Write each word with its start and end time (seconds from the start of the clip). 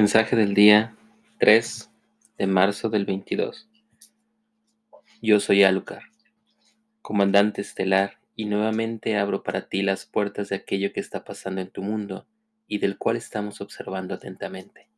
Mensaje 0.00 0.36
del 0.36 0.54
día 0.54 0.96
3 1.40 1.90
de 2.38 2.46
marzo 2.46 2.88
del 2.88 3.04
22. 3.04 3.68
Yo 5.20 5.40
soy 5.40 5.64
Alucard, 5.64 6.04
comandante 7.02 7.62
estelar, 7.62 8.20
y 8.36 8.44
nuevamente 8.44 9.16
abro 9.16 9.42
para 9.42 9.68
ti 9.68 9.82
las 9.82 10.06
puertas 10.06 10.50
de 10.50 10.54
aquello 10.54 10.92
que 10.92 11.00
está 11.00 11.24
pasando 11.24 11.62
en 11.62 11.70
tu 11.70 11.82
mundo 11.82 12.28
y 12.68 12.78
del 12.78 12.96
cual 12.96 13.16
estamos 13.16 13.60
observando 13.60 14.14
atentamente. 14.14 14.88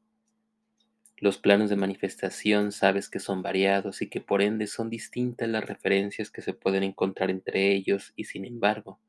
Los 1.17 1.39
planos 1.39 1.71
de 1.71 1.77
manifestación 1.77 2.71
sabes 2.71 3.09
que 3.09 3.21
son 3.21 3.41
variados 3.41 4.03
y 4.03 4.11
que 4.11 4.21
por 4.21 4.43
ende 4.43 4.67
son 4.67 4.91
distintas 4.91 5.49
las 5.49 5.65
referencias 5.65 6.31
que 6.31 6.43
se 6.43 6.53
pueden 6.53 6.83
encontrar 6.83 7.31
entre 7.31 7.73
ellos 7.73 8.13
y 8.17 8.25
sin 8.25 8.45
embargo, 8.45 9.01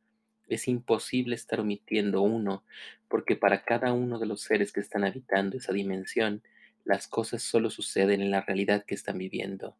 es 0.51 0.67
imposible 0.67 1.35
estar 1.35 1.61
omitiendo 1.61 2.21
uno, 2.21 2.63
porque 3.07 3.35
para 3.35 3.63
cada 3.63 3.93
uno 3.93 4.19
de 4.19 4.25
los 4.25 4.41
seres 4.41 4.71
que 4.71 4.81
están 4.81 5.03
habitando 5.03 5.57
esa 5.57 5.71
dimensión, 5.71 6.43
las 6.83 7.07
cosas 7.07 7.41
solo 7.41 7.69
suceden 7.69 8.21
en 8.21 8.31
la 8.31 8.41
realidad 8.41 8.83
que 8.85 8.95
están 8.95 9.17
viviendo. 9.17 9.77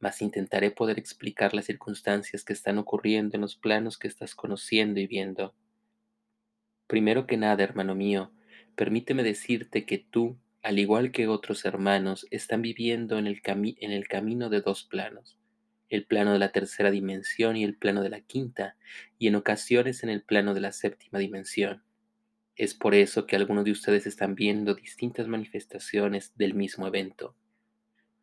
Mas 0.00 0.22
intentaré 0.22 0.70
poder 0.70 0.98
explicar 0.98 1.52
las 1.54 1.66
circunstancias 1.66 2.44
que 2.44 2.52
están 2.52 2.78
ocurriendo 2.78 3.36
en 3.36 3.42
los 3.42 3.56
planos 3.56 3.98
que 3.98 4.08
estás 4.08 4.34
conociendo 4.34 4.98
y 5.00 5.06
viendo. 5.06 5.54
Primero 6.86 7.26
que 7.26 7.36
nada, 7.36 7.62
hermano 7.62 7.94
mío, 7.94 8.32
permíteme 8.76 9.22
decirte 9.22 9.84
que 9.84 9.98
tú, 9.98 10.38
al 10.62 10.78
igual 10.78 11.12
que 11.12 11.28
otros 11.28 11.64
hermanos, 11.64 12.26
están 12.30 12.62
viviendo 12.62 13.18
en 13.18 13.26
el, 13.26 13.42
en 13.44 13.92
el 13.92 14.08
camino 14.08 14.48
de 14.48 14.60
dos 14.62 14.84
planos 14.84 15.37
el 15.88 16.04
plano 16.04 16.32
de 16.32 16.38
la 16.38 16.52
tercera 16.52 16.90
dimensión 16.90 17.56
y 17.56 17.64
el 17.64 17.76
plano 17.76 18.02
de 18.02 18.10
la 18.10 18.20
quinta, 18.20 18.76
y 19.18 19.28
en 19.28 19.36
ocasiones 19.36 20.02
en 20.02 20.10
el 20.10 20.22
plano 20.22 20.54
de 20.54 20.60
la 20.60 20.72
séptima 20.72 21.18
dimensión. 21.18 21.82
Es 22.56 22.74
por 22.74 22.94
eso 22.94 23.26
que 23.26 23.36
algunos 23.36 23.64
de 23.64 23.70
ustedes 23.70 24.06
están 24.06 24.34
viendo 24.34 24.74
distintas 24.74 25.28
manifestaciones 25.28 26.32
del 26.36 26.54
mismo 26.54 26.86
evento. 26.86 27.36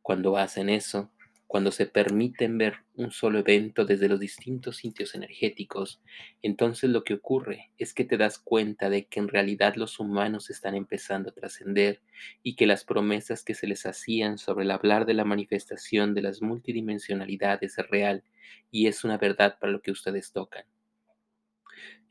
Cuando 0.01 0.37
hacen 0.37 0.69
eso, 0.69 1.11
cuando 1.47 1.71
se 1.71 1.85
permiten 1.85 2.57
ver 2.57 2.75
un 2.95 3.11
solo 3.11 3.39
evento 3.39 3.85
desde 3.85 4.09
los 4.09 4.19
distintos 4.19 4.77
sitios 4.77 5.15
energéticos, 5.15 6.01
entonces 6.41 6.89
lo 6.89 7.03
que 7.03 7.13
ocurre 7.15 7.71
es 7.77 7.93
que 7.93 8.05
te 8.05 8.17
das 8.17 8.39
cuenta 8.39 8.89
de 8.89 9.05
que 9.05 9.19
en 9.19 9.27
realidad 9.27 9.75
los 9.75 9.99
humanos 9.99 10.49
están 10.49 10.75
empezando 10.75 11.29
a 11.29 11.33
trascender 11.33 12.01
y 12.43 12.55
que 12.55 12.67
las 12.67 12.83
promesas 12.85 13.43
que 13.43 13.55
se 13.55 13.67
les 13.67 13.85
hacían 13.85 14.37
sobre 14.37 14.65
el 14.65 14.71
hablar 14.71 15.05
de 15.05 15.13
la 15.13 15.25
manifestación 15.25 16.13
de 16.13 16.21
las 16.23 16.41
multidimensionalidades 16.41 17.77
es 17.77 17.87
real 17.89 18.23
y 18.71 18.87
es 18.87 19.03
una 19.03 19.17
verdad 19.17 19.57
para 19.59 19.71
lo 19.71 19.81
que 19.81 19.91
ustedes 19.91 20.31
tocan. 20.31 20.65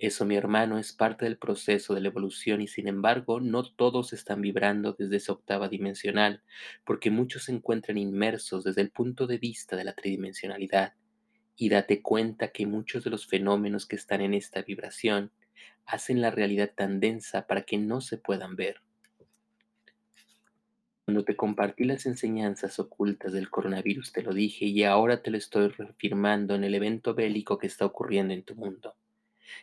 Eso, 0.06 0.26
mi 0.26 0.36
hermano, 0.36 0.76
es 0.76 0.92
parte 0.92 1.24
del 1.24 1.38
proceso 1.38 1.94
de 1.94 2.02
la 2.02 2.08
evolución 2.08 2.60
y 2.60 2.66
sin 2.68 2.88
embargo 2.88 3.40
no 3.40 3.64
todos 3.64 4.12
están 4.12 4.42
vibrando 4.42 4.92
desde 4.92 5.16
esa 5.16 5.32
octava 5.32 5.70
dimensional, 5.70 6.42
porque 6.84 7.10
muchos 7.10 7.44
se 7.44 7.52
encuentran 7.52 7.96
inmersos 7.96 8.64
desde 8.64 8.82
el 8.82 8.90
punto 8.90 9.26
de 9.26 9.38
vista 9.38 9.76
de 9.76 9.84
la 9.84 9.94
tridimensionalidad. 9.94 10.92
Y 11.56 11.70
date 11.70 12.02
cuenta 12.02 12.48
que 12.48 12.66
muchos 12.66 13.02
de 13.02 13.08
los 13.08 13.26
fenómenos 13.26 13.86
que 13.86 13.96
están 13.96 14.20
en 14.20 14.34
esta 14.34 14.60
vibración 14.60 15.32
hacen 15.86 16.20
la 16.20 16.30
realidad 16.30 16.72
tan 16.76 17.00
densa 17.00 17.46
para 17.46 17.62
que 17.62 17.78
no 17.78 18.02
se 18.02 18.18
puedan 18.18 18.56
ver. 18.56 18.82
Cuando 21.06 21.24
te 21.24 21.34
compartí 21.34 21.84
las 21.84 22.04
enseñanzas 22.04 22.78
ocultas 22.78 23.32
del 23.32 23.48
coronavirus 23.48 24.12
te 24.12 24.22
lo 24.22 24.34
dije 24.34 24.66
y 24.66 24.84
ahora 24.84 25.22
te 25.22 25.30
lo 25.30 25.38
estoy 25.38 25.68
reafirmando 25.68 26.54
en 26.54 26.64
el 26.64 26.74
evento 26.74 27.14
bélico 27.14 27.56
que 27.56 27.68
está 27.68 27.86
ocurriendo 27.86 28.34
en 28.34 28.42
tu 28.42 28.54
mundo. 28.54 28.94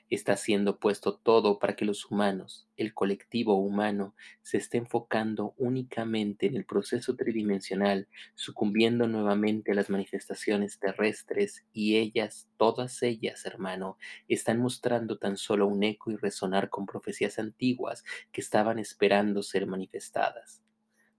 Está 0.09 0.37
siendo 0.37 0.79
puesto 0.79 1.15
todo 1.17 1.59
para 1.59 1.75
que 1.75 1.85
los 1.85 2.09
humanos, 2.09 2.67
el 2.77 2.93
colectivo 2.93 3.55
humano, 3.55 4.15
se 4.41 4.57
esté 4.57 4.77
enfocando 4.77 5.53
únicamente 5.57 6.47
en 6.47 6.55
el 6.55 6.65
proceso 6.65 7.15
tridimensional, 7.15 8.07
sucumbiendo 8.35 9.07
nuevamente 9.07 9.71
a 9.71 9.75
las 9.75 9.89
manifestaciones 9.89 10.79
terrestres 10.79 11.65
y 11.73 11.97
ellas, 11.97 12.47
todas 12.57 13.01
ellas, 13.03 13.45
hermano, 13.45 13.97
están 14.27 14.59
mostrando 14.59 15.17
tan 15.17 15.37
solo 15.37 15.67
un 15.67 15.83
eco 15.83 16.11
y 16.11 16.15
resonar 16.17 16.69
con 16.69 16.85
profecías 16.85 17.39
antiguas 17.39 18.03
que 18.31 18.41
estaban 18.41 18.79
esperando 18.79 19.43
ser 19.43 19.65
manifestadas. 19.67 20.60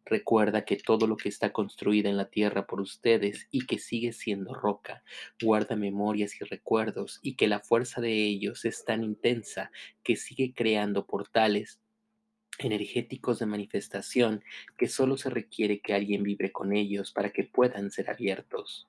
Recuerda 0.05 0.65
que 0.65 0.77
todo 0.77 1.07
lo 1.07 1.17
que 1.17 1.29
está 1.29 1.53
construido 1.53 2.09
en 2.11 2.17
la 2.17 2.29
tierra 2.29 2.67
por 2.67 2.81
ustedes 2.81 3.49
y 3.51 3.67
que 3.67 3.79
sigue 3.79 4.13
siendo 4.13 4.53
roca, 4.53 5.05
guarda 5.41 5.77
memorias 5.77 6.41
y 6.41 6.45
recuerdos 6.45 7.21
y 7.23 7.37
que 7.37 7.47
la 7.47 7.61
fuerza 7.61 8.01
de 8.01 8.13
ellos 8.13 8.65
es 8.65 8.85
tan 8.85 9.05
intensa 9.05 9.71
que 10.03 10.17
sigue 10.17 10.55
creando 10.55 11.07
portales 11.07 11.81
energéticos 12.59 13.39
de 13.39 13.47
manifestación 13.47 14.45
que 14.77 14.89
solo 14.89 15.17
se 15.17 15.31
requiere 15.31 15.81
que 15.81 15.95
alguien 15.95 16.23
vibre 16.23 16.53
con 16.53 16.73
ellos 16.73 17.13
para 17.13 17.31
que 17.31 17.45
puedan 17.45 17.91
ser 17.91 18.11
abiertos 18.11 18.89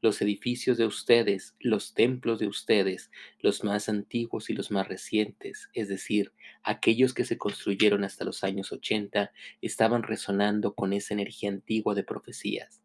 los 0.00 0.22
edificios 0.22 0.78
de 0.78 0.86
ustedes, 0.86 1.54
los 1.60 1.94
templos 1.94 2.38
de 2.38 2.46
ustedes, 2.46 3.10
los 3.40 3.64
más 3.64 3.88
antiguos 3.88 4.50
y 4.50 4.54
los 4.54 4.70
más 4.70 4.88
recientes, 4.88 5.68
es 5.74 5.88
decir, 5.88 6.32
aquellos 6.62 7.14
que 7.14 7.24
se 7.24 7.38
construyeron 7.38 8.04
hasta 8.04 8.24
los 8.24 8.42
años 8.44 8.72
80, 8.72 9.32
estaban 9.60 10.02
resonando 10.02 10.74
con 10.74 10.92
esa 10.92 11.14
energía 11.14 11.50
antigua 11.50 11.94
de 11.94 12.04
profecías. 12.04 12.82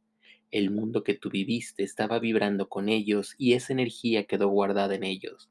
El 0.52 0.72
mundo 0.72 1.04
que 1.04 1.14
tú 1.14 1.30
viviste 1.30 1.84
estaba 1.84 2.20
vibrando 2.20 2.70
con 2.70 2.90
ellos 2.90 3.36
y 3.38 3.54
esa 3.54 3.74
energía 3.74 4.26
quedó 4.26 4.50
guardada 4.50 4.96
en 4.96 5.04
ellos. 5.04 5.50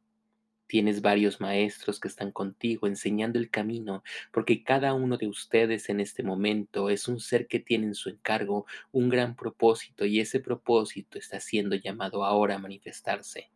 Tienes 0.74 1.02
varios 1.02 1.40
maestros 1.40 2.00
que 2.00 2.08
están 2.08 2.32
contigo 2.32 2.88
enseñando 2.88 3.38
el 3.38 3.48
camino, 3.48 4.02
porque 4.32 4.64
cada 4.64 4.92
uno 4.92 5.16
de 5.16 5.28
ustedes 5.28 5.88
en 5.88 6.00
este 6.00 6.24
momento 6.24 6.90
es 6.90 7.06
un 7.06 7.20
ser 7.20 7.46
que 7.46 7.60
tiene 7.60 7.86
en 7.86 7.94
su 7.94 8.08
encargo 8.08 8.66
un 8.90 9.08
gran 9.08 9.36
propósito 9.36 10.04
y 10.04 10.18
ese 10.18 10.40
propósito 10.40 11.16
está 11.16 11.38
siendo 11.38 11.76
llamado 11.76 12.24
ahora 12.24 12.56
a 12.56 12.58
manifestarse. 12.58 13.52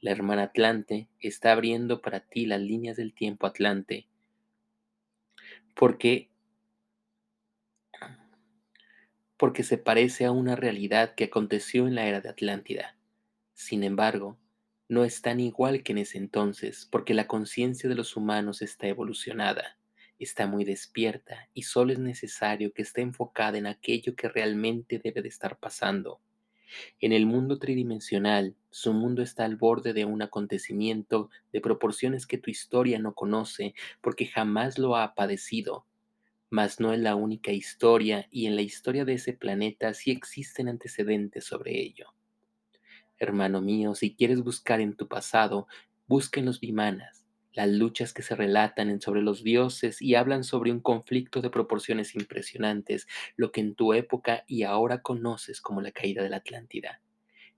La 0.00 0.10
hermana 0.10 0.42
Atlante 0.42 1.06
está 1.20 1.52
abriendo 1.52 2.02
para 2.02 2.18
ti 2.18 2.46
las 2.46 2.60
líneas 2.60 2.96
del 2.96 3.14
tiempo 3.14 3.46
Atlante, 3.46 4.08
porque 5.72 6.30
porque 9.36 9.62
se 9.62 9.78
parece 9.78 10.24
a 10.24 10.32
una 10.32 10.56
realidad 10.56 11.14
que 11.14 11.26
aconteció 11.26 11.86
en 11.86 11.94
la 11.94 12.08
era 12.08 12.20
de 12.20 12.30
Atlántida. 12.30 12.96
Sin 13.52 13.84
embargo, 13.84 14.36
no 14.88 15.04
es 15.04 15.22
tan 15.22 15.40
igual 15.40 15.82
que 15.82 15.92
en 15.92 15.98
ese 15.98 16.18
entonces, 16.18 16.86
porque 16.90 17.14
la 17.14 17.26
conciencia 17.26 17.88
de 17.88 17.94
los 17.94 18.16
humanos 18.16 18.60
está 18.60 18.86
evolucionada, 18.86 19.78
está 20.18 20.46
muy 20.46 20.64
despierta 20.64 21.48
y 21.54 21.62
solo 21.62 21.92
es 21.92 21.98
necesario 21.98 22.72
que 22.72 22.82
esté 22.82 23.00
enfocada 23.00 23.56
en 23.56 23.66
aquello 23.66 24.14
que 24.14 24.28
realmente 24.28 25.00
debe 25.02 25.22
de 25.22 25.28
estar 25.28 25.58
pasando. 25.58 26.20
En 27.00 27.12
el 27.12 27.24
mundo 27.24 27.58
tridimensional, 27.58 28.56
su 28.70 28.92
mundo 28.92 29.22
está 29.22 29.44
al 29.44 29.56
borde 29.56 29.92
de 29.92 30.04
un 30.04 30.22
acontecimiento 30.22 31.30
de 31.52 31.60
proporciones 31.60 32.26
que 32.26 32.38
tu 32.38 32.50
historia 32.50 32.98
no 32.98 33.14
conoce 33.14 33.74
porque 34.00 34.26
jamás 34.26 34.78
lo 34.78 34.96
ha 34.96 35.14
padecido. 35.14 35.86
Mas 36.50 36.80
no 36.80 36.92
es 36.92 37.00
la 37.00 37.14
única 37.14 37.52
historia 37.52 38.28
y 38.30 38.46
en 38.46 38.56
la 38.56 38.62
historia 38.62 39.04
de 39.04 39.14
ese 39.14 39.32
planeta 39.32 39.94
sí 39.94 40.10
existen 40.10 40.68
antecedentes 40.68 41.44
sobre 41.44 41.80
ello. 41.80 42.12
Hermano 43.24 43.60
mío, 43.60 43.94
si 43.94 44.14
quieres 44.14 44.42
buscar 44.42 44.80
en 44.80 44.96
tu 44.96 45.08
pasado, 45.08 45.66
busca 46.06 46.40
en 46.40 46.46
los 46.46 46.60
Vimanas, 46.60 47.26
las 47.54 47.68
luchas 47.68 48.12
que 48.12 48.22
se 48.22 48.36
relatan 48.36 49.00
sobre 49.00 49.22
los 49.22 49.42
dioses 49.42 50.02
y 50.02 50.14
hablan 50.14 50.44
sobre 50.44 50.70
un 50.70 50.80
conflicto 50.80 51.40
de 51.40 51.50
proporciones 51.50 52.14
impresionantes, 52.14 53.06
lo 53.36 53.50
que 53.50 53.62
en 53.62 53.74
tu 53.74 53.94
época 53.94 54.44
y 54.46 54.64
ahora 54.64 55.00
conoces 55.02 55.60
como 55.60 55.80
la 55.80 55.90
caída 55.90 56.22
de 56.22 56.28
la 56.28 56.36
Atlántida. 56.36 57.00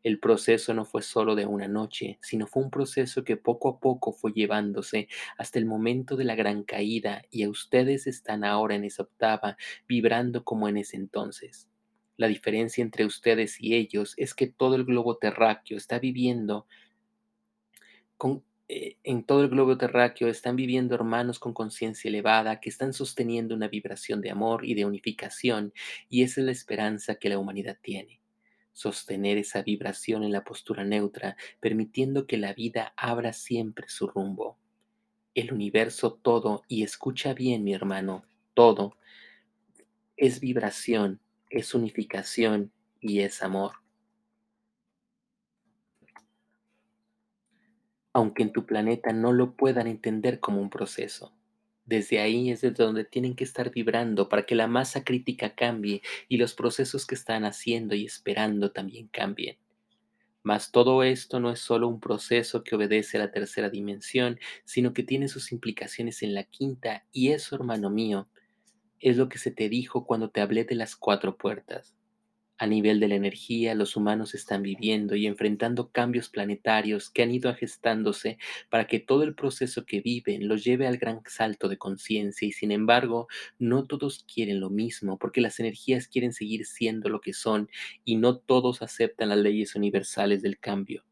El 0.05 0.21
proceso 0.21 0.73
no 0.73 0.85
fue 0.85 1.03
solo 1.03 1.35
de 1.35 1.47
una 1.47 1.67
noche, 1.67 2.19
sino 2.23 2.47
fue 2.47 2.63
un 2.63 2.71
proceso 2.71 3.25
que 3.25 3.37
poco 3.37 3.69
a 3.69 3.81
poco 3.81 4.13
fue 4.13 4.33
llevándose 4.33 5.09
hasta 5.37 5.59
el 5.59 5.67
momento 5.67 6.17
de 6.17 6.25
la 6.25 6.37
gran 6.37 6.63
caída 6.63 7.23
y 7.31 7.43
a 7.43 7.51
ustedes 7.51 8.07
están 8.07 8.45
ahora 8.45 8.77
en 8.77 8.85
esa 8.85 9.03
octava, 9.03 9.57
vibrando 9.89 10.45
como 10.45 10.69
en 10.69 10.77
ese 10.77 10.97
entonces. 10.97 11.69
La 12.17 12.29
diferencia 12.29 12.83
entre 12.83 13.05
ustedes 13.05 13.61
y 13.61 13.75
ellos 13.75 14.15
es 14.17 14.35
que 14.35 14.47
todo 14.47 14.75
el 14.75 14.85
globo 14.85 15.17
terráqueo 15.17 15.77
está 15.77 15.99
viviendo 15.99 16.67
con, 18.17 18.43
eh, 18.69 18.97
en 19.05 19.23
todo 19.23 19.43
el 19.43 19.49
globo 19.49 19.79
terráqueo 19.79 20.29
están 20.29 20.57
viviendo 20.57 20.97
hermanos 20.97 21.39
con 21.39 21.53
conciencia 21.55 22.09
elevada 22.09 22.59
que 22.59 22.69
están 22.69 22.93
sosteniendo 22.93 23.55
una 23.55 23.69
vibración 23.69 24.21
de 24.21 24.31
amor 24.31 24.65
y 24.65 24.75
de 24.75 24.85
unificación 24.85 25.73
y 26.09 26.23
esa 26.23 26.41
es 26.41 26.47
la 26.47 26.53
esperanza 26.53 27.15
que 27.15 27.29
la 27.29 27.39
humanidad 27.39 27.79
tiene. 27.81 28.21
Sostener 28.73 29.39
esa 29.39 29.63
vibración 29.63 30.25
en 30.25 30.33
la 30.33 30.45
postura 30.45 30.85
neutra, 30.85 31.37
permitiendo 31.61 32.27
que 32.27 32.37
la 32.37 32.53
vida 32.53 32.93
abra 32.97 33.33
siempre 33.33 33.89
su 33.89 34.07
rumbo. 34.09 34.59
El 35.35 35.53
universo 35.53 36.15
todo, 36.15 36.63
y 36.69 36.83
escucha 36.83 37.33
bien 37.33 37.65
mi 37.65 37.73
hermano, 37.73 38.25
todo, 38.53 38.97
es 40.17 40.41
vibración 40.41 41.21
es 41.59 41.75
unificación 41.75 42.73
y 43.01 43.21
es 43.21 43.43
amor. 43.43 43.73
Aunque 48.13 48.43
en 48.43 48.53
tu 48.53 48.67
planeta 48.67 49.13
no 49.13 49.33
lo 49.33 49.55
puedan 49.57 49.87
entender 49.87 50.41
como 50.41 50.61
un 50.61 50.71
proceso, 50.71 51.33
Desde 51.87 52.19
ahí 52.21 52.51
es 52.51 52.63
desde 52.63 52.85
donde 52.85 53.05
tienen 53.05 53.37
que 53.37 53.45
estar 53.45 53.71
vibrando 53.71 54.29
para 54.29 54.45
que 54.45 54.57
la 54.57 54.67
masa 54.67 55.05
crítica 55.05 55.55
cambie 55.55 56.03
y 56.29 56.37
los 56.39 56.55
procesos 56.55 57.07
que 57.07 57.15
están 57.15 57.45
haciendo 57.45 57.95
y 57.95 58.05
esperando 58.05 58.73
también 58.73 59.09
cambien. 59.09 59.57
Mas 60.43 60.73
todo 60.73 61.03
esto 61.03 61.41
no 61.41 61.51
es 61.51 61.61
solo 61.61 61.89
un 61.89 62.01
proceso 62.01 62.65
que 62.65 62.77
obedece 62.77 63.19
a 63.19 63.21
la 63.21 63.33
tercera 63.33 63.71
dimensión, 63.71 64.39
sino 64.65 64.93
que 64.95 65.03
tiene 65.03 65.29
sus 65.29 65.53
implicaciones 65.53 66.23
en 66.23 66.35
la 66.35 66.45
quinta, 66.45 67.05
y 67.13 67.33
eso, 67.33 67.57
hermano 67.57 67.91
mío, 67.91 68.29
es 69.01 69.17
lo 69.17 69.29
que 69.29 69.39
se 69.39 69.51
te 69.51 69.69
dijo 69.69 70.07
cuando 70.07 70.31
te 70.31 70.41
hablé 70.41 70.65
de 70.65 70.75
las 70.75 70.97
cuatro 70.97 71.37
puertas. 71.37 71.97
A 72.59 72.67
nivel 72.67 73.01
de 73.01 73.09
la 73.09 73.17
energía, 73.17 73.75
los 73.75 73.97
humanos 73.97 74.35
están 74.35 74.63
viviendo 74.63 75.15
y 75.15 75.27
enfrentando 75.27 75.91
cambios 75.91 76.31
planetarios 76.31 77.11
que 77.11 77.23
han 77.23 77.31
ido 77.31 77.55
gestándose 77.55 78.39
para 78.71 78.87
que 78.87 78.99
todo 78.99 79.25
el 79.25 79.35
proceso 79.35 79.85
que 79.85 80.01
viven 80.01 80.49
los 80.49 80.65
lleve 80.65 80.87
al 80.87 80.97
gran 80.97 81.21
salto 81.27 81.69
de 81.69 81.77
conciencia 81.77 82.49
y 82.49 82.53
sin 82.53 82.73
embargo 82.73 83.29
no 83.59 83.85
todos 83.85 84.25
quieren 84.25 84.61
lo 84.61 84.71
mismo 84.71 85.19
porque 85.19 85.43
las 85.43 85.61
energías 85.61 86.09
quieren 86.09 86.33
seguir 86.33 86.65
siendo 86.65 87.11
lo 87.11 87.21
que 87.21 87.35
son 87.35 87.69
y 88.07 88.17
no 88.17 88.39
todos 88.39 88.81
aceptan 88.81 89.29
las 89.29 89.39
leyes 89.39 89.75
universales 89.75 90.41
del 90.41 90.59
cambio. 90.59 91.05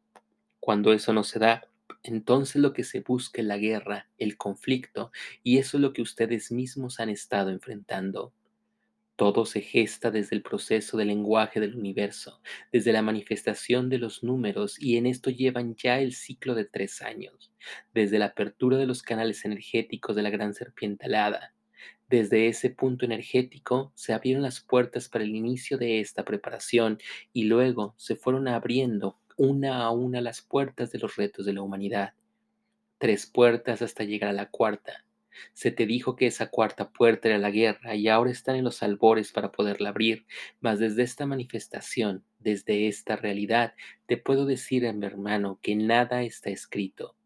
Cuando 0.61 0.95
eso 0.95 1.13
no 1.13 1.25
se 1.25 1.41
da, 1.41 1.69
entonces 2.05 2.57
lo 2.57 2.73
que 2.73 2.85
se 2.85 3.01
busca 3.01 3.41
es 3.41 3.47
la 3.47 3.57
guerra, 3.57 4.09
el 4.19 4.37
conflicto, 4.37 5.11
y 5.43 5.59
eso 5.59 5.79
es 5.79 5.81
lo 5.83 5.93
que 5.93 6.03
ustedes 6.03 6.53
mismos 6.53 7.01
han 7.01 7.09
estado 7.09 7.51
enfrentando. 7.51 8.33
Todo 9.17 9.47
se 9.47 9.61
gesta 9.61 10.11
desde 10.11 10.37
el 10.37 10.43
proceso 10.43 10.97
del 10.97 11.09
lenguaje 11.09 11.61
del 11.61 11.77
universo, 11.77 12.43
desde 12.73 12.93
la 12.93 13.01
manifestación 13.01 13.89
de 13.89 13.99
los 13.99 14.23
números, 14.23 14.77
y 14.79 14.97
en 14.97 15.07
esto 15.07 15.31
llevan 15.31 15.77
ya 15.77 16.01
el 16.01 16.15
ciclo 16.15 16.55
de 16.55 16.67
tres 16.67 17.01
años, 17.01 17.53
desde 17.95 18.19
la 18.19 18.27
apertura 18.27 18.77
de 18.77 18.87
los 18.87 19.03
canales 19.03 19.45
energéticos 19.45 20.15
de 20.15 20.23
la 20.23 20.31
gran 20.31 20.53
serpiente 20.53 21.07
alada. 21.07 21.55
Desde 22.09 22.49
ese 22.49 22.71
punto 22.71 23.07
energético 23.07 23.93
se 23.95 24.13
abrieron 24.13 24.43
las 24.43 24.61
puertas 24.61 25.09
para 25.09 25.25
el 25.25 25.35
inicio 25.35 25.79
de 25.79 26.01
esta 26.01 26.25
preparación 26.25 26.99
y 27.33 27.45
luego 27.45 27.95
se 27.97 28.15
fueron 28.15 28.47
abriendo 28.47 29.19
una 29.37 29.85
a 29.85 29.91
una 29.91 30.21
las 30.21 30.43
puertas 30.43 30.93
de 30.93 30.99
los 30.99 31.17
retos 31.17 31.47
de 31.47 31.53
la 31.53 31.63
humanidad. 31.63 32.15
Tres 32.99 33.27
puertas 33.27 33.83
hasta 33.83 34.05
llegar 34.05 34.31
a 34.31 34.35
la 34.35 34.51
cuarta, 34.51 35.05
se 35.53 35.71
te 35.71 35.87
dijo 35.87 36.17
que 36.17 36.27
esa 36.27 36.49
cuarta 36.49 36.91
puerta 36.91 37.29
era 37.29 37.39
la 37.39 37.51
guerra 37.51 37.95
y 37.95 38.09
ahora 38.09 38.31
están 38.31 38.57
en 38.57 38.65
los 38.65 38.83
albores 38.83 39.33
para 39.33 39.53
poderla 39.53 39.91
abrir, 39.91 40.27
mas 40.61 40.79
desde 40.79 41.03
esta 41.03 41.27
manifestación, 41.27 42.25
desde 42.39 42.89
esta 42.89 43.17
realidad, 43.17 43.75
te 44.07 44.17
puedo 44.17 44.47
decir, 44.47 44.91
mi 44.93 45.07
hermano, 45.07 45.59
que 45.63 45.75
nada 45.77 46.23
está 46.23 46.51
escrito. 46.51 47.17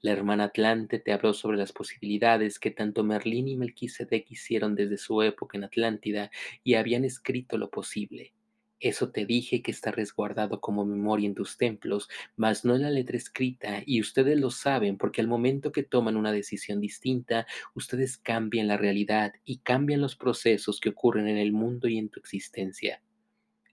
La 0.00 0.12
hermana 0.12 0.44
Atlante 0.44 0.98
te 0.98 1.12
habló 1.12 1.34
sobre 1.34 1.56
las 1.56 1.72
posibilidades 1.72 2.58
que 2.58 2.70
tanto 2.70 3.02
Merlín 3.02 3.48
y 3.48 3.56
Melquisedec 3.56 4.30
hicieron 4.30 4.74
desde 4.74 4.98
su 4.98 5.22
época 5.22 5.56
en 5.56 5.64
Atlántida 5.64 6.30
y 6.62 6.74
habían 6.74 7.04
escrito 7.04 7.58
lo 7.58 7.70
posible. 7.70 8.35
Eso 8.80 9.10
te 9.10 9.24
dije 9.24 9.62
que 9.62 9.70
está 9.70 9.90
resguardado 9.90 10.60
como 10.60 10.84
memoria 10.84 11.26
en 11.26 11.34
tus 11.34 11.56
templos, 11.56 12.08
mas 12.36 12.64
no 12.64 12.74
en 12.74 12.82
la 12.82 12.90
letra 12.90 13.16
escrita, 13.16 13.82
y 13.86 14.00
ustedes 14.00 14.38
lo 14.38 14.50
saben 14.50 14.98
porque 14.98 15.20
al 15.22 15.28
momento 15.28 15.72
que 15.72 15.82
toman 15.82 16.16
una 16.16 16.32
decisión 16.32 16.80
distinta, 16.80 17.46
ustedes 17.74 18.18
cambian 18.18 18.68
la 18.68 18.76
realidad 18.76 19.32
y 19.44 19.58
cambian 19.58 20.00
los 20.02 20.16
procesos 20.16 20.78
que 20.80 20.90
ocurren 20.90 21.26
en 21.28 21.38
el 21.38 21.52
mundo 21.52 21.88
y 21.88 21.96
en 21.98 22.10
tu 22.10 22.20
existencia. 22.20 23.02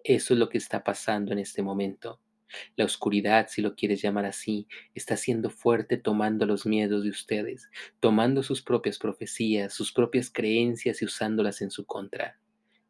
Eso 0.04 0.34
es 0.34 0.40
lo 0.40 0.50
que 0.50 0.58
está 0.58 0.84
pasando 0.84 1.34
en 1.34 1.40
este 1.40 1.62
momento. 1.64 2.22
La 2.76 2.86
oscuridad, 2.86 3.48
si 3.50 3.62
lo 3.62 3.76
quieres 3.76 4.02
llamar 4.02 4.26
así, 4.26 4.68
está 4.94 5.18
siendo 5.18 5.50
fuerte 5.50 5.98
tomando 5.98 6.46
los 6.46 6.66
miedos 6.66 7.04
de 7.04 7.10
ustedes, 7.10 7.70
tomando 8.00 8.44
sus 8.44 8.62
propias 8.62 9.00
profecías, 9.00 9.74
sus 9.74 9.92
propias 9.92 10.30
creencias 10.30 11.02
y 11.02 11.06
usándolas 11.06 11.62
en 11.62 11.72
su 11.72 11.86
contra. 11.86 12.40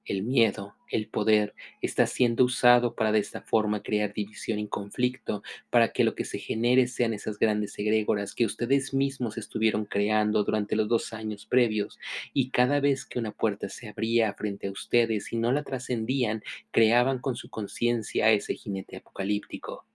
El 0.05 0.23
miedo, 0.23 0.75
el 0.89 1.07
poder, 1.07 1.55
está 1.81 2.07
siendo 2.07 2.43
usado 2.43 2.93
para 2.93 3.13
de 3.13 3.19
esta 3.19 3.41
forma 3.41 3.81
crear 3.81 4.13
división 4.13 4.59
y 4.59 4.67
conflicto, 4.67 5.43
para 5.69 5.93
que 5.93 6.03
lo 6.03 6.13
que 6.13 6.25
se 6.25 6.39
genere 6.39 6.87
sean 6.87 7.13
esas 7.13 7.39
grandes 7.39 7.79
egrégoras 7.79 8.35
que 8.35 8.45
ustedes 8.45 8.93
mismos 8.93 9.37
estuvieron 9.37 9.85
creando 9.85 10.43
durante 10.43 10.75
los 10.75 10.89
dos 10.89 11.13
años 11.13 11.45
previos, 11.45 11.99
y 12.33 12.49
cada 12.49 12.81
vez 12.81 13.05
que 13.05 13.17
una 13.17 13.31
puerta 13.31 13.69
se 13.69 13.87
abría 13.87 14.33
frente 14.33 14.67
a 14.67 14.71
ustedes 14.71 15.31
y 15.31 15.37
no 15.37 15.53
la 15.53 15.63
trascendían, 15.63 16.43
creaban 16.71 17.19
con 17.19 17.37
su 17.37 17.49
conciencia 17.49 18.29
ese 18.31 18.55
jinete 18.55 18.97
apocalíptico. 18.97 19.85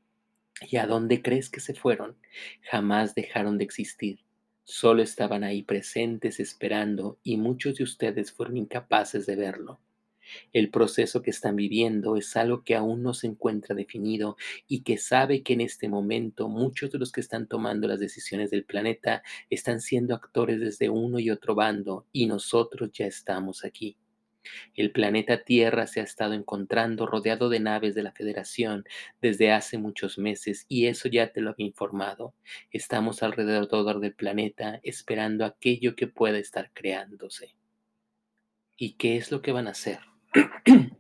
¿Y 0.70 0.78
a 0.78 0.86
dónde 0.86 1.20
crees 1.20 1.50
que 1.50 1.60
se 1.60 1.74
fueron? 1.74 2.16
Jamás 2.62 3.14
dejaron 3.14 3.58
de 3.58 3.64
existir. 3.64 4.20
Solo 4.64 5.02
estaban 5.02 5.44
ahí 5.44 5.62
presentes 5.62 6.40
esperando 6.40 7.18
y 7.22 7.36
muchos 7.36 7.76
de 7.76 7.84
ustedes 7.84 8.32
fueron 8.32 8.56
incapaces 8.56 9.26
de 9.26 9.36
verlo. 9.36 9.80
El 10.52 10.70
proceso 10.70 11.22
que 11.22 11.30
están 11.30 11.56
viviendo 11.56 12.16
es 12.16 12.36
algo 12.36 12.62
que 12.64 12.74
aún 12.74 13.02
no 13.02 13.14
se 13.14 13.26
encuentra 13.26 13.74
definido 13.74 14.36
y 14.66 14.82
que 14.82 14.98
sabe 14.98 15.42
que 15.42 15.54
en 15.54 15.60
este 15.60 15.88
momento 15.88 16.48
muchos 16.48 16.90
de 16.90 16.98
los 16.98 17.12
que 17.12 17.20
están 17.20 17.46
tomando 17.46 17.88
las 17.88 18.00
decisiones 18.00 18.50
del 18.50 18.64
planeta 18.64 19.22
están 19.50 19.80
siendo 19.80 20.14
actores 20.14 20.60
desde 20.60 20.88
uno 20.88 21.18
y 21.18 21.30
otro 21.30 21.54
bando 21.54 22.06
y 22.12 22.26
nosotros 22.26 22.90
ya 22.92 23.06
estamos 23.06 23.64
aquí. 23.64 23.96
El 24.74 24.92
planeta 24.92 25.42
Tierra 25.42 25.86
se 25.86 26.00
ha 26.00 26.04
estado 26.04 26.32
encontrando 26.34 27.06
rodeado 27.06 27.48
de 27.48 27.60
naves 27.60 27.94
de 27.94 28.02
la 28.02 28.12
Federación 28.12 28.84
desde 29.20 29.52
hace 29.52 29.78
muchos 29.78 30.18
meses 30.18 30.64
y 30.68 30.86
eso 30.86 31.08
ya 31.08 31.32
te 31.32 31.40
lo 31.40 31.50
había 31.50 31.66
informado. 31.66 32.34
Estamos 32.70 33.22
alrededor 33.22 34.00
del 34.00 34.14
planeta 34.14 34.80
esperando 34.82 35.44
aquello 35.44 35.96
que 35.96 36.06
pueda 36.06 36.38
estar 36.38 36.70
creándose. 36.72 37.54
¿Y 38.76 38.92
qué 38.92 39.16
es 39.16 39.30
lo 39.30 39.42
que 39.42 39.52
van 39.52 39.66
a 39.66 39.72
hacer? 39.72 39.98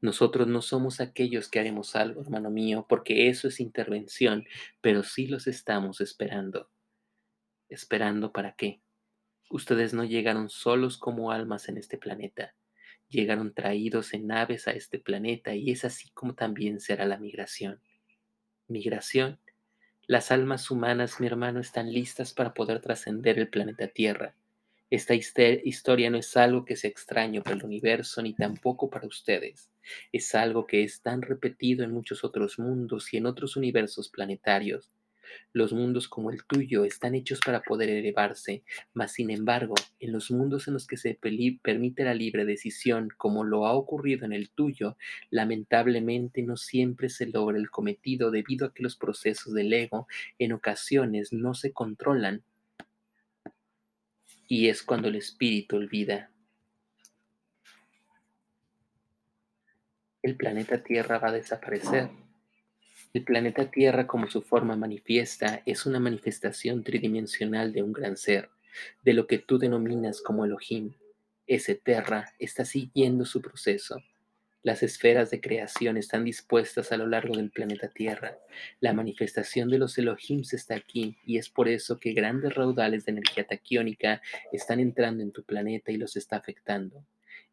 Nosotros 0.00 0.46
no 0.46 0.62
somos 0.62 1.00
aquellos 1.00 1.48
que 1.48 1.58
haremos 1.58 1.96
algo, 1.96 2.20
hermano 2.20 2.50
mío, 2.50 2.86
porque 2.88 3.28
eso 3.28 3.48
es 3.48 3.60
intervención, 3.60 4.46
pero 4.80 5.02
sí 5.02 5.26
los 5.26 5.46
estamos 5.46 6.00
esperando. 6.00 6.70
¿Esperando 7.68 8.32
para 8.32 8.54
qué? 8.54 8.80
Ustedes 9.50 9.94
no 9.94 10.04
llegaron 10.04 10.50
solos 10.50 10.98
como 10.98 11.30
almas 11.30 11.68
en 11.68 11.78
este 11.78 11.98
planeta, 11.98 12.54
llegaron 13.08 13.54
traídos 13.54 14.12
en 14.12 14.26
naves 14.26 14.68
a 14.68 14.72
este 14.72 14.98
planeta 14.98 15.54
y 15.54 15.70
es 15.70 15.84
así 15.84 16.10
como 16.10 16.34
también 16.34 16.80
será 16.80 17.06
la 17.06 17.18
migración. 17.18 17.80
Migración. 18.68 19.40
Las 20.08 20.30
almas 20.30 20.70
humanas, 20.70 21.20
mi 21.20 21.26
hermano, 21.26 21.60
están 21.60 21.92
listas 21.92 22.32
para 22.32 22.54
poder 22.54 22.80
trascender 22.80 23.38
el 23.38 23.48
planeta 23.48 23.88
Tierra 23.88 24.36
esta 24.88 25.14
historia 25.14 26.10
no 26.10 26.18
es 26.18 26.36
algo 26.36 26.64
que 26.64 26.76
sea 26.76 26.90
extraño 26.90 27.42
para 27.42 27.56
el 27.56 27.64
universo 27.64 28.22
ni 28.22 28.34
tampoco 28.34 28.88
para 28.88 29.06
ustedes. 29.06 29.70
Es 30.12 30.34
algo 30.34 30.66
que 30.66 30.84
es 30.84 31.02
tan 31.02 31.22
repetido 31.22 31.84
en 31.84 31.92
muchos 31.92 32.22
otros 32.24 32.58
mundos 32.58 33.12
y 33.12 33.16
en 33.16 33.26
otros 33.26 33.56
universos 33.56 34.08
planetarios. 34.08 34.92
Los 35.52 35.72
mundos 35.72 36.06
como 36.06 36.30
el 36.30 36.44
tuyo 36.44 36.84
están 36.84 37.16
hechos 37.16 37.40
para 37.44 37.62
poder 37.62 37.88
elevarse, 37.88 38.62
mas 38.94 39.12
sin 39.12 39.30
embargo, 39.30 39.74
en 39.98 40.12
los 40.12 40.30
mundos 40.30 40.68
en 40.68 40.74
los 40.74 40.86
que 40.86 40.96
se 40.96 41.18
permite 41.20 42.04
la 42.04 42.14
libre 42.14 42.44
decisión, 42.44 43.08
como 43.16 43.42
lo 43.42 43.66
ha 43.66 43.72
ocurrido 43.72 44.24
en 44.24 44.32
el 44.32 44.50
tuyo, 44.50 44.96
lamentablemente 45.30 46.42
no 46.42 46.56
siempre 46.56 47.08
se 47.08 47.26
logra 47.26 47.58
el 47.58 47.70
cometido 47.70 48.30
debido 48.30 48.66
a 48.66 48.72
que 48.72 48.84
los 48.84 48.94
procesos 48.96 49.52
del 49.52 49.72
ego 49.72 50.06
en 50.38 50.52
ocasiones 50.52 51.32
no 51.32 51.54
se 51.54 51.72
controlan 51.72 52.44
y 54.48 54.68
es 54.68 54.82
cuando 54.82 55.08
el 55.08 55.16
espíritu 55.16 55.76
olvida. 55.76 56.30
El 60.22 60.36
planeta 60.36 60.82
Tierra 60.82 61.18
va 61.18 61.28
a 61.28 61.32
desaparecer. 61.32 62.10
El 63.12 63.24
planeta 63.24 63.70
Tierra 63.70 64.06
como 64.06 64.28
su 64.28 64.42
forma 64.42 64.76
manifiesta 64.76 65.62
es 65.66 65.86
una 65.86 66.00
manifestación 66.00 66.82
tridimensional 66.82 67.72
de 67.72 67.82
un 67.82 67.92
gran 67.92 68.16
ser, 68.16 68.50
de 69.02 69.14
lo 69.14 69.26
que 69.26 69.38
tú 69.38 69.58
denominas 69.58 70.20
como 70.20 70.44
Elohim. 70.44 70.94
Ese 71.46 71.76
Terra 71.76 72.34
está 72.38 72.64
siguiendo 72.64 73.24
su 73.24 73.40
proceso 73.40 74.02
las 74.66 74.82
esferas 74.82 75.30
de 75.30 75.40
creación 75.40 75.96
están 75.96 76.24
dispuestas 76.24 76.90
a 76.90 76.96
lo 76.96 77.06
largo 77.06 77.36
del 77.36 77.52
planeta 77.52 77.86
Tierra. 77.86 78.36
La 78.80 78.92
manifestación 78.92 79.70
de 79.70 79.78
los 79.78 79.96
Elohims 79.96 80.54
está 80.54 80.74
aquí 80.74 81.16
y 81.24 81.38
es 81.38 81.48
por 81.48 81.68
eso 81.68 82.00
que 82.00 82.12
grandes 82.14 82.52
raudales 82.52 83.04
de 83.04 83.12
energía 83.12 83.46
taquiónica 83.46 84.20
están 84.50 84.80
entrando 84.80 85.22
en 85.22 85.30
tu 85.30 85.44
planeta 85.44 85.92
y 85.92 85.98
los 85.98 86.16
está 86.16 86.34
afectando. 86.34 87.06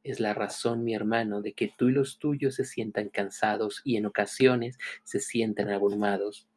Es 0.04 0.20
la 0.20 0.34
razón, 0.34 0.84
mi 0.84 0.96
hermano, 0.96 1.44
de 1.44 1.54
que 1.54 1.72
tú 1.78 1.90
y 1.90 1.92
los 1.92 2.18
tuyos 2.18 2.56
se 2.56 2.66
sientan 2.66 3.10
cansados 3.10 3.84
y 3.84 3.98
en 3.98 4.08
ocasiones 4.08 4.80
se 5.04 5.20
sientan 5.20 5.70
abrumados. 5.70 6.48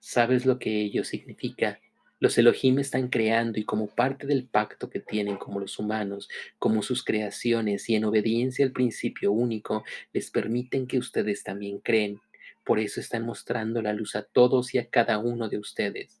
¿Sabes 0.00 0.46
lo 0.46 0.58
que 0.58 0.80
ello 0.80 1.04
significa? 1.04 1.78
Los 2.22 2.38
Elohim 2.38 2.78
están 2.78 3.08
creando 3.08 3.58
y 3.58 3.64
como 3.64 3.88
parte 3.88 4.28
del 4.28 4.44
pacto 4.44 4.88
que 4.88 5.00
tienen 5.00 5.36
como 5.38 5.58
los 5.58 5.80
humanos, 5.80 6.28
como 6.56 6.80
sus 6.82 7.02
creaciones 7.02 7.88
y 7.88 7.96
en 7.96 8.04
obediencia 8.04 8.64
al 8.64 8.70
principio 8.70 9.32
único, 9.32 9.82
les 10.12 10.30
permiten 10.30 10.86
que 10.86 10.98
ustedes 10.98 11.42
también 11.42 11.80
creen. 11.80 12.20
Por 12.62 12.78
eso 12.78 13.00
están 13.00 13.26
mostrando 13.26 13.82
la 13.82 13.92
luz 13.92 14.14
a 14.14 14.22
todos 14.22 14.72
y 14.72 14.78
a 14.78 14.88
cada 14.88 15.18
uno 15.18 15.48
de 15.48 15.58
ustedes. 15.58 16.20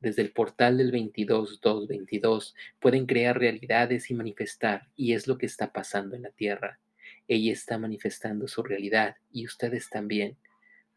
desde 0.00 0.22
el 0.22 0.32
portal 0.32 0.78
del 0.78 0.90
22-222 0.92 2.54
pueden 2.80 3.04
crear 3.04 3.38
realidades 3.38 4.10
y 4.10 4.14
manifestar, 4.14 4.88
y 4.96 5.12
es 5.12 5.26
lo 5.26 5.36
que 5.36 5.44
está 5.44 5.72
pasando 5.72 6.16
en 6.16 6.22
la 6.22 6.30
Tierra. 6.30 6.78
Ella 7.28 7.52
está 7.52 7.76
manifestando 7.76 8.48
su 8.48 8.62
realidad 8.62 9.16
y 9.30 9.44
ustedes 9.44 9.90
también. 9.90 10.38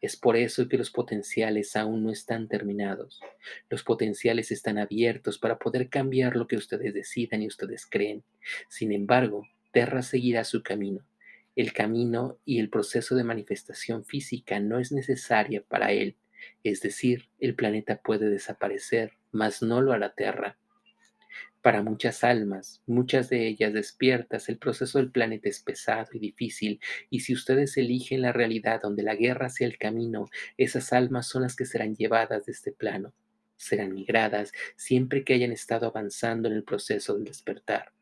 Es 0.00 0.16
por 0.16 0.36
eso 0.36 0.68
que 0.68 0.78
los 0.78 0.90
potenciales 0.90 1.74
aún 1.74 2.04
no 2.04 2.12
están 2.12 2.46
terminados. 2.46 3.20
Los 3.68 3.82
potenciales 3.82 4.52
están 4.52 4.78
abiertos 4.78 5.38
para 5.38 5.58
poder 5.58 5.88
cambiar 5.88 6.36
lo 6.36 6.46
que 6.46 6.56
ustedes 6.56 6.94
decidan 6.94 7.42
y 7.42 7.48
ustedes 7.48 7.84
creen. 7.84 8.22
Sin 8.68 8.92
embargo, 8.92 9.48
Terra 9.72 10.02
seguirá 10.02 10.44
su 10.44 10.62
camino. 10.62 11.04
El 11.56 11.72
camino 11.72 12.38
y 12.44 12.60
el 12.60 12.70
proceso 12.70 13.16
de 13.16 13.24
manifestación 13.24 14.04
física 14.04 14.60
no 14.60 14.78
es 14.78 14.92
necesaria 14.92 15.64
para 15.66 15.90
él. 15.90 16.14
Es 16.62 16.80
decir, 16.80 17.28
el 17.40 17.56
planeta 17.56 18.00
puede 18.00 18.30
desaparecer, 18.30 19.12
mas 19.32 19.62
no 19.62 19.82
lo 19.82 19.92
hará 19.92 20.14
Terra. 20.14 20.56
Para 21.62 21.82
muchas 21.82 22.22
almas, 22.22 22.82
muchas 22.86 23.30
de 23.30 23.48
ellas 23.48 23.72
despiertas, 23.72 24.48
el 24.48 24.58
proceso 24.58 24.98
del 24.98 25.10
planeta 25.10 25.48
es 25.48 25.60
pesado 25.60 26.08
y 26.12 26.20
difícil, 26.20 26.80
y 27.10 27.20
si 27.20 27.34
ustedes 27.34 27.76
eligen 27.76 28.22
la 28.22 28.32
realidad 28.32 28.80
donde 28.80 29.02
la 29.02 29.16
guerra 29.16 29.48
sea 29.48 29.66
el 29.66 29.76
camino, 29.76 30.26
esas 30.56 30.92
almas 30.92 31.26
son 31.26 31.42
las 31.42 31.56
que 31.56 31.66
serán 31.66 31.96
llevadas 31.96 32.46
de 32.46 32.52
este 32.52 32.70
plano, 32.70 33.12
serán 33.56 33.92
migradas 33.92 34.52
siempre 34.76 35.24
que 35.24 35.34
hayan 35.34 35.50
estado 35.50 35.86
avanzando 35.86 36.48
en 36.48 36.54
el 36.54 36.62
proceso 36.62 37.14
del 37.14 37.24
despertar. 37.24 37.92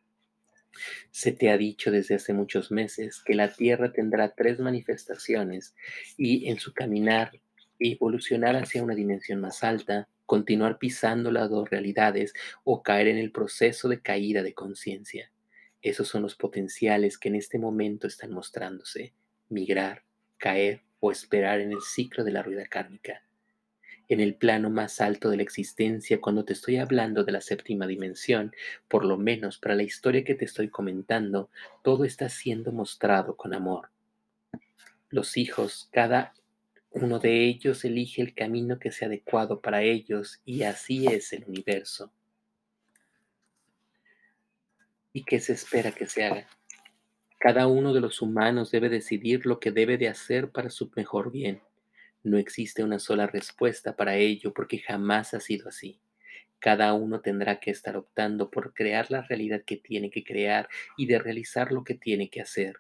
Se 1.10 1.32
te 1.32 1.48
ha 1.50 1.56
dicho 1.56 1.90
desde 1.90 2.16
hace 2.16 2.34
muchos 2.34 2.70
meses 2.70 3.22
que 3.24 3.34
la 3.34 3.50
Tierra 3.50 3.90
tendrá 3.90 4.34
tres 4.34 4.60
manifestaciones 4.60 5.74
y 6.18 6.50
en 6.50 6.60
su 6.60 6.74
caminar 6.74 7.32
evolucionar 7.78 8.56
hacia 8.56 8.82
una 8.82 8.94
dimensión 8.94 9.40
más 9.40 9.64
alta, 9.64 10.08
continuar 10.26 10.78
pisando 10.78 11.30
las 11.30 11.48
dos 11.48 11.70
realidades 11.70 12.34
o 12.64 12.82
caer 12.82 13.08
en 13.08 13.16
el 13.16 13.32
proceso 13.32 13.88
de 13.88 14.00
caída 14.00 14.42
de 14.42 14.54
conciencia. 14.54 15.32
Esos 15.80 16.08
son 16.08 16.22
los 16.22 16.34
potenciales 16.34 17.16
que 17.16 17.28
en 17.28 17.36
este 17.36 17.58
momento 17.58 18.06
están 18.06 18.32
mostrándose, 18.32 19.14
migrar, 19.48 20.04
caer 20.36 20.82
o 21.00 21.12
esperar 21.12 21.60
en 21.60 21.72
el 21.72 21.80
ciclo 21.80 22.24
de 22.24 22.32
la 22.32 22.42
rueda 22.42 22.66
kármica. 22.66 23.22
En 24.08 24.20
el 24.20 24.36
plano 24.36 24.70
más 24.70 25.00
alto 25.00 25.30
de 25.30 25.36
la 25.36 25.42
existencia, 25.42 26.20
cuando 26.20 26.44
te 26.44 26.52
estoy 26.52 26.76
hablando 26.76 27.24
de 27.24 27.32
la 27.32 27.40
séptima 27.40 27.86
dimensión, 27.86 28.54
por 28.88 29.04
lo 29.04 29.16
menos 29.16 29.58
para 29.58 29.74
la 29.74 29.82
historia 29.82 30.22
que 30.22 30.34
te 30.34 30.44
estoy 30.44 30.68
comentando, 30.68 31.50
todo 31.82 32.04
está 32.04 32.28
siendo 32.28 32.70
mostrado 32.70 33.36
con 33.36 33.52
amor. 33.52 33.90
Los 35.08 35.36
hijos, 35.36 35.88
cada 35.92 36.34
uno 37.02 37.18
de 37.18 37.44
ellos 37.44 37.84
elige 37.84 38.22
el 38.22 38.34
camino 38.34 38.78
que 38.78 38.90
sea 38.90 39.08
adecuado 39.08 39.60
para 39.60 39.82
ellos 39.82 40.40
y 40.46 40.62
así 40.62 41.06
es 41.06 41.32
el 41.34 41.44
universo. 41.46 42.10
¿Y 45.12 45.22
qué 45.24 45.38
se 45.38 45.52
espera 45.52 45.92
que 45.92 46.06
se 46.06 46.24
haga? 46.24 46.46
Cada 47.38 47.66
uno 47.66 47.92
de 47.92 48.00
los 48.00 48.22
humanos 48.22 48.70
debe 48.70 48.88
decidir 48.88 49.44
lo 49.44 49.60
que 49.60 49.72
debe 49.72 49.98
de 49.98 50.08
hacer 50.08 50.50
para 50.50 50.70
su 50.70 50.90
mejor 50.96 51.30
bien. 51.30 51.60
No 52.22 52.38
existe 52.38 52.82
una 52.82 52.98
sola 52.98 53.26
respuesta 53.26 53.94
para 53.94 54.16
ello 54.16 54.54
porque 54.54 54.78
jamás 54.78 55.34
ha 55.34 55.40
sido 55.40 55.68
así. 55.68 56.00
Cada 56.60 56.94
uno 56.94 57.20
tendrá 57.20 57.60
que 57.60 57.70
estar 57.70 57.98
optando 57.98 58.50
por 58.50 58.72
crear 58.72 59.10
la 59.10 59.20
realidad 59.20 59.62
que 59.66 59.76
tiene 59.76 60.08
que 60.10 60.24
crear 60.24 60.66
y 60.96 61.04
de 61.06 61.18
realizar 61.18 61.72
lo 61.72 61.84
que 61.84 61.94
tiene 61.94 62.30
que 62.30 62.40
hacer. 62.40 62.76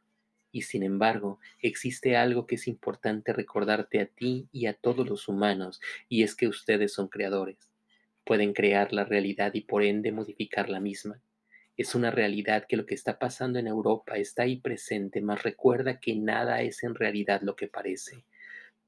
Y 0.52 0.62
sin 0.62 0.82
embargo, 0.82 1.38
existe 1.60 2.16
algo 2.16 2.46
que 2.46 2.54
es 2.54 2.66
importante 2.66 3.32
recordarte 3.32 4.00
a 4.00 4.06
ti 4.06 4.48
y 4.52 4.66
a 4.66 4.74
todos 4.74 5.08
los 5.08 5.28
humanos, 5.28 5.80
y 6.08 6.22
es 6.22 6.34
que 6.34 6.48
ustedes 6.48 6.92
son 6.92 7.08
creadores. 7.08 7.58
Pueden 8.24 8.52
crear 8.52 8.92
la 8.92 9.04
realidad 9.04 9.54
y 9.54 9.62
por 9.62 9.82
ende 9.82 10.12
modificar 10.12 10.68
la 10.68 10.80
misma. 10.80 11.20
Es 11.76 11.94
una 11.94 12.10
realidad 12.10 12.64
que 12.66 12.76
lo 12.76 12.86
que 12.86 12.94
está 12.94 13.18
pasando 13.18 13.58
en 13.58 13.66
Europa 13.66 14.16
está 14.16 14.44
ahí 14.44 14.56
presente, 14.56 15.20
mas 15.20 15.42
recuerda 15.42 16.00
que 16.00 16.16
nada 16.16 16.62
es 16.62 16.82
en 16.82 16.94
realidad 16.94 17.42
lo 17.42 17.54
que 17.54 17.68
parece. 17.68 18.24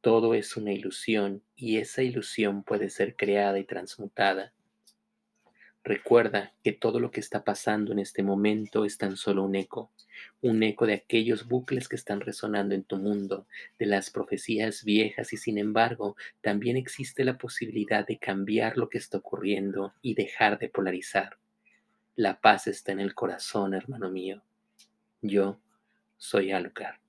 Todo 0.01 0.33
es 0.35 0.57
una 0.57 0.73
ilusión 0.73 1.43
y 1.55 1.79
esa 1.79 2.03
ilusión 2.03 2.63
puede 2.63 2.89
ser 2.89 3.15
creada 3.15 3.59
y 3.59 3.65
transmutada. 3.65 4.53
Recuerda 5.89 6.53
que 6.63 6.73
todo 6.73 7.01
lo 7.01 7.11
que 7.11 7.21
está 7.21 7.45
pasando 7.45 7.93
en 7.93 7.99
este 7.99 8.23
momento 8.23 8.85
es 8.85 8.99
tan 8.99 9.17
solo 9.17 9.43
un 9.43 9.55
eco, 9.55 9.91
un 10.43 10.63
eco 10.63 10.85
de 10.85 10.93
aquellos 10.93 11.49
bucles 11.49 11.89
que 11.89 11.97
están 11.97 12.21
resonando 12.21 12.75
en 12.75 12.85
tu 12.85 12.99
mundo, 12.99 13.47
de 13.79 13.87
las 13.87 14.11
profecías 14.11 14.85
viejas 14.85 15.33
y 15.33 15.39
sin 15.39 15.57
embargo 15.57 16.15
también 16.43 16.77
existe 16.77 17.25
la 17.25 17.39
posibilidad 17.39 18.07
de 18.07 18.19
cambiar 18.19 18.77
lo 18.77 18.91
que 18.91 18.99
está 18.99 19.17
ocurriendo 19.17 19.95
y 20.03 20.13
dejar 20.13 20.59
de 20.59 20.69
polarizar. 20.69 21.39
La 22.17 22.39
paz 22.39 22.67
está 22.67 22.93
en 22.93 23.01
el 23.01 23.15
corazón, 23.15 23.73
hermano 23.73 24.11
mío. 24.11 24.43
Yo 25.23 25.59
soy 26.19 26.53
Alucard. 26.53 27.08